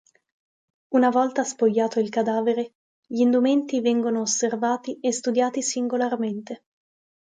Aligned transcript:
Una 0.95 1.11
volta 1.11 1.43
spogliato 1.43 1.99
il 1.99 2.09
cadavere 2.09 2.73
gli 3.05 3.19
indumenti 3.21 3.81
vengono 3.81 4.21
osservati 4.21 4.99
e 4.99 5.11
studiati 5.11 5.61
singolarmente. 5.61 6.63